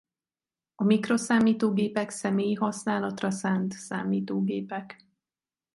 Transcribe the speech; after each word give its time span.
A 0.75 0.83
mikroszámítógépek 0.83 2.09
személyi 2.09 2.53
használatra 2.53 3.31
szánt 3.31 3.73
számítógépek. 3.73 5.05